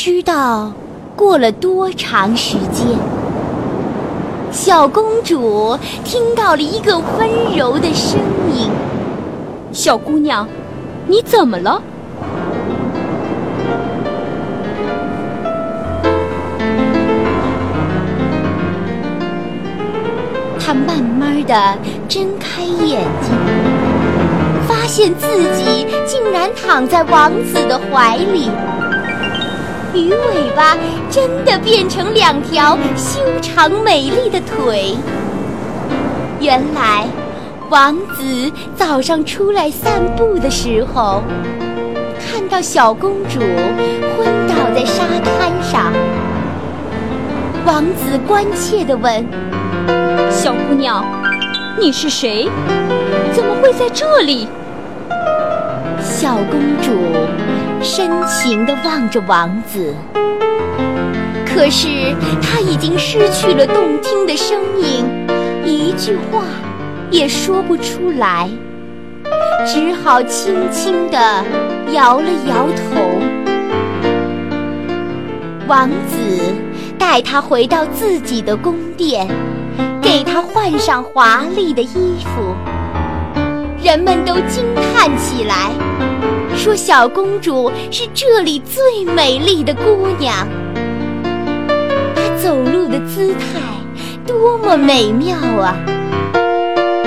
[0.00, 0.70] 知道
[1.16, 2.86] 过了多长时间，
[4.52, 8.20] 小公主听到了一个温柔的声
[8.54, 8.70] 音
[9.74, 10.46] ：“小姑娘，
[11.08, 11.82] 你怎么了？”
[20.60, 21.76] 她慢慢的
[22.08, 23.32] 睁开眼睛，
[24.68, 28.48] 发现自己竟然躺在王子的怀里。
[29.94, 30.76] 鱼尾巴
[31.10, 34.94] 真的变成两条修长美丽的腿。
[36.40, 37.06] 原来，
[37.70, 41.22] 王子早上出来散步的时候，
[42.20, 45.92] 看到小公主昏倒在沙滩上。
[47.64, 49.26] 王子关切地问
[50.30, 51.04] ：“小姑娘，
[51.78, 52.48] 你是谁？
[53.32, 54.48] 怎么会在这里？”
[56.00, 56.92] 小公主
[57.80, 59.94] 深情地望着王子，
[61.46, 65.04] 可是他已经失去了动听的声音，
[65.64, 66.44] 一句话
[67.10, 68.48] 也说不出来，
[69.66, 71.44] 只好轻轻地
[71.92, 73.00] 摇了摇头。
[75.66, 76.54] 王子
[76.98, 79.28] 带她回到自己的宫殿，
[80.02, 82.54] 给她换上华丽的衣服，
[83.82, 85.70] 人们都惊叹起来。
[86.58, 90.46] 说小公主是这里最美丽的姑娘，
[92.16, 93.60] 她走路的姿态
[94.26, 95.76] 多么美妙啊，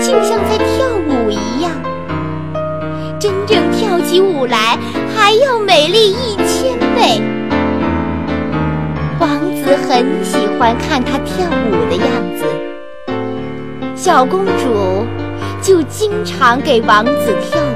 [0.00, 1.70] 就像在跳舞一样。
[3.20, 4.78] 真正跳起舞来
[5.14, 7.20] 还要美丽一千倍。
[9.20, 12.06] 王子很喜欢看她跳舞的样
[12.38, 12.46] 子，
[13.94, 15.04] 小公主
[15.60, 17.73] 就经常给王子跳舞。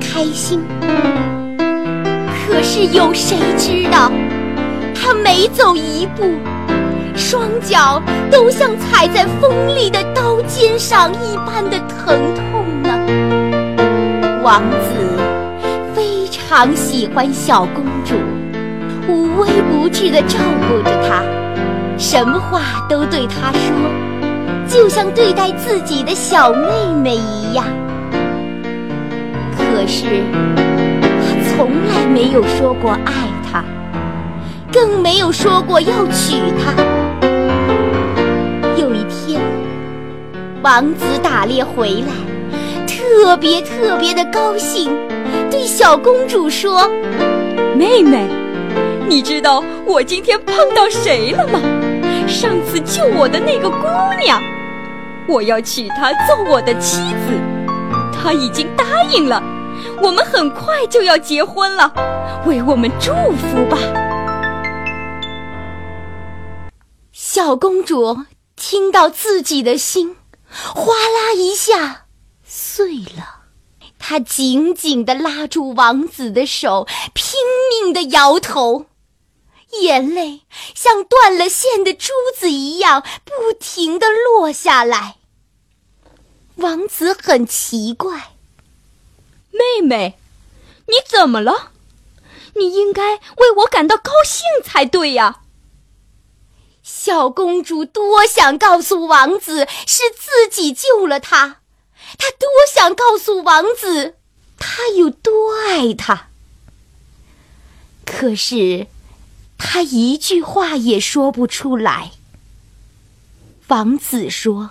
[0.00, 0.60] 开心，
[2.46, 4.10] 可是有谁知道，
[4.94, 6.32] 他每走一步，
[7.14, 12.98] 双脚都像踩在锋利的刀尖上一般的疼痛呢？
[14.42, 14.96] 王子
[15.94, 18.14] 非常喜欢小公主，
[19.08, 20.38] 无微不至地照
[20.68, 21.22] 顾着她，
[21.98, 23.70] 什么话都对她说，
[24.66, 26.68] 就像对待自己的小妹
[27.02, 27.64] 妹一样。
[29.80, 30.04] 可是，
[31.22, 33.12] 他从来没有说过爱
[33.50, 33.64] 她，
[34.70, 36.74] 更没有说过要娶她。
[38.76, 39.40] 有一天，
[40.60, 44.94] 王子打猎回来，特别特别的高兴，
[45.50, 46.86] 对小公主说
[47.74, 48.26] ：“妹妹，
[49.08, 51.58] 你知道我今天碰到谁了吗？
[52.28, 53.86] 上次救我的那个姑
[54.22, 54.38] 娘，
[55.26, 57.32] 我要娶她做我的妻子，
[58.12, 59.42] 她已经答应了。”
[60.02, 61.92] 我们很快就要结婚了，
[62.46, 63.76] 为我们祝福吧！
[67.12, 68.24] 小公主
[68.56, 70.16] 听到自己的心
[70.50, 72.06] 哗啦一下
[72.42, 73.42] 碎了，
[73.98, 77.34] 她紧紧地拉住王子的手，拼
[77.70, 78.86] 命地摇头，
[79.82, 80.42] 眼泪
[80.74, 85.16] 像断了线的珠子一样不停地落下来。
[86.56, 88.29] 王子很奇怪。
[89.50, 90.18] 妹妹，
[90.86, 91.72] 你怎么了？
[92.56, 95.42] 你应该为我感到高兴才对呀。
[96.82, 101.60] 小公主多想告诉王子是自己救了他，
[102.18, 104.16] 她多想告诉王子
[104.58, 106.28] 她有多爱他。
[108.04, 108.88] 可是，
[109.56, 112.12] 她一句话也说不出来。
[113.68, 114.70] 王子说。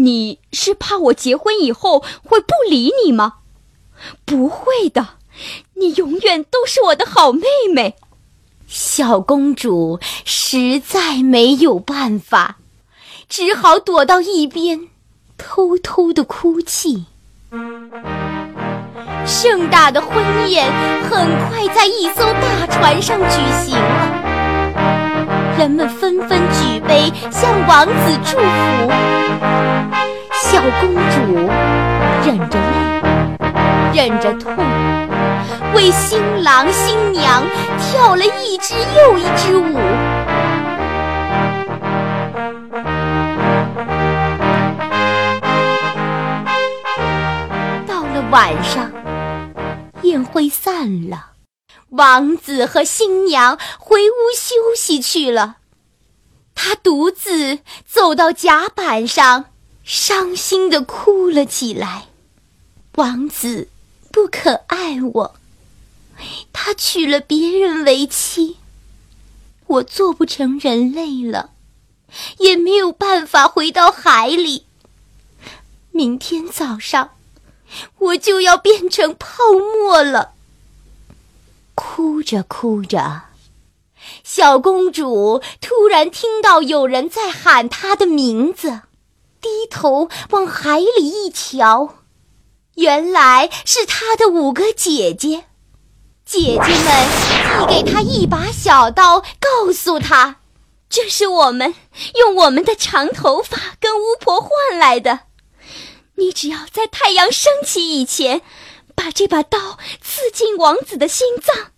[0.00, 3.34] 你是怕我结婚以后会不理你吗？
[4.24, 5.08] 不会的，
[5.74, 7.42] 你永远都是我的好妹
[7.74, 7.96] 妹。
[8.68, 12.58] 小公主实在没有办法，
[13.28, 14.88] 只好躲到一边，
[15.36, 17.06] 偷偷的哭泣。
[19.26, 20.70] 盛大的婚宴
[21.10, 21.10] 很
[21.48, 24.07] 快在一艘大船上举行了，
[25.58, 27.92] 人们纷纷举杯向王子
[28.24, 28.92] 祝福。
[30.32, 31.50] 小公主
[32.24, 32.78] 忍着泪，
[33.92, 34.54] 忍着痛，
[35.74, 37.42] 为新郎新娘
[37.80, 39.74] 跳了一支又一支舞。
[47.84, 48.88] 到了晚上，
[50.02, 51.18] 宴会散了，
[51.90, 55.56] 王子和新娘回屋休息去了。
[56.54, 59.46] 他独自走到甲板上，
[59.84, 62.08] 伤心的哭了起来。
[62.96, 63.68] 王子
[64.10, 65.34] 不肯爱我，
[66.52, 68.56] 他娶了别人为妻。
[69.66, 71.52] 我做不成人类了，
[72.38, 74.66] 也没有办法回到海里。
[75.92, 77.10] 明天早上，
[77.98, 80.32] 我就要变成泡沫了。
[81.78, 83.22] 哭着哭着，
[84.24, 88.80] 小公主突然听到有人在喊她的名字，
[89.40, 91.94] 低头往海里一瞧。
[92.74, 95.44] 原来是她的五个姐姐，
[96.24, 100.40] 姐姐们递给她一把小刀，告诉她
[100.90, 101.76] ：“这是我们
[102.16, 105.20] 用我们的长头发跟巫婆换来的。
[106.16, 108.42] 你只要在太阳升起以前，
[108.98, 111.70] 把这把刀刺进王子的心脏，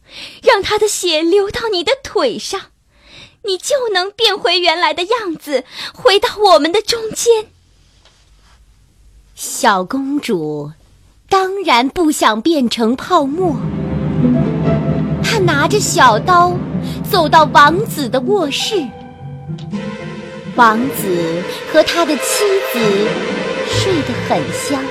[0.42, 2.68] 让他的血流到你的腿上，
[3.44, 7.48] 你就能变回原来的样子，回到我们的中间。”
[9.36, 10.72] 小公主。
[11.28, 13.54] 当然不想变成泡沫。
[15.22, 16.56] 他拿着小刀
[17.08, 18.84] 走到王子的卧室，
[20.56, 21.40] 王子
[21.72, 22.80] 和他的妻子
[23.68, 24.82] 睡得很香，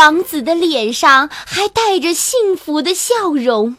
[0.00, 3.76] 王子的脸上还带着幸福的笑容。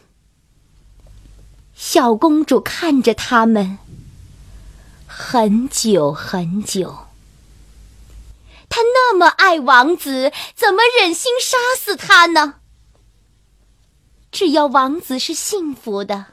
[1.74, 3.78] 小公主看着他们
[5.04, 7.08] 很久很久。
[8.68, 12.54] 他那么爱王子，怎么忍心杀死他呢？
[14.30, 16.26] 只要王子是幸福的，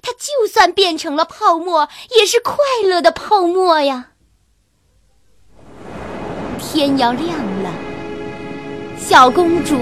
[0.00, 4.12] 他就算变成了泡沫，也是快乐的泡沫呀。
[6.58, 7.70] 天要亮了，
[9.02, 9.74] 小公主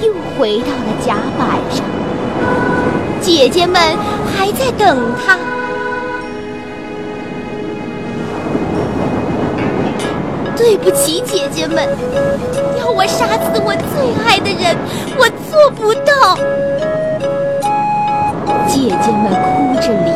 [0.00, 1.84] 又回到了甲板上，
[3.20, 3.80] 姐姐们
[4.34, 5.36] 还在等她。
[10.56, 11.86] 对不起，姐姐们，
[12.78, 14.76] 要我杀死我最爱的人，
[15.18, 16.36] 我做不到。
[18.66, 20.10] 姐姐们哭着离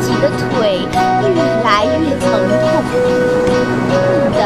[0.00, 0.80] 己的腿
[1.22, 2.28] 越来越疼。
[2.62, 4.38] 痛痛的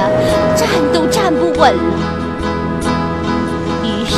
[0.57, 0.63] 站
[0.93, 1.81] 都站不稳了，
[3.83, 4.17] 于是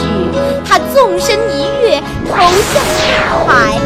[0.64, 2.34] 他纵身一跃，投
[2.72, 3.14] 向大
[3.46, 3.78] 海。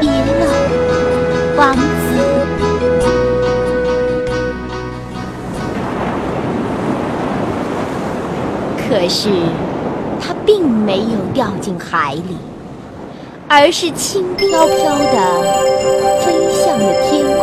[0.00, 0.42] 别了，
[1.56, 1.80] 王子。
[8.88, 9.28] 可是
[10.20, 12.36] 他并没有掉进海里，
[13.50, 15.16] 而是轻飘飘的
[16.20, 17.38] 飞向了天空。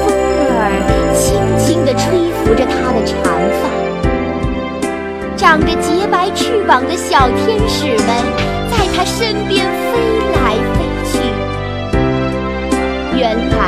[0.00, 0.08] 风
[0.56, 0.58] 儿
[1.14, 3.14] 轻轻地吹拂着她的长
[3.60, 3.62] 发，
[5.36, 8.08] 长着洁白翅膀的小天使们
[8.70, 10.00] 在她身边飞
[10.32, 11.20] 来飞去。
[13.18, 13.60] 原来，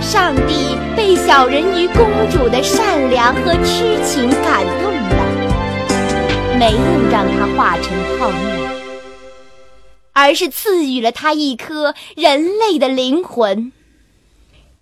[0.00, 4.90] 上帝被小人鱼公主的善良和痴情感动，
[6.58, 8.68] 没有让它化成泡沫，
[10.12, 13.72] 而是赐予了它一颗人类的灵魂。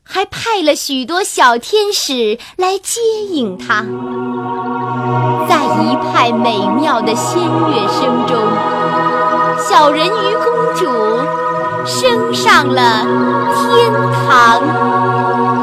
[0.09, 3.85] 还派了许多小天使来接引他，
[5.49, 8.39] 在一派美妙的仙乐声中，
[9.69, 10.87] 小人鱼公主
[11.85, 13.03] 升上了
[13.53, 15.56] 天堂。